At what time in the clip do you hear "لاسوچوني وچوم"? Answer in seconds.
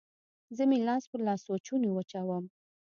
1.25-2.43